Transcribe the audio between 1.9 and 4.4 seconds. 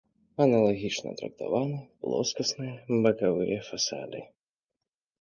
плоскасныя бакавыя фасады.